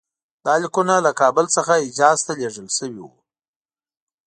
[0.45, 3.11] دا لیکونه له کابل څخه حجاز ته لېږل شوي وو.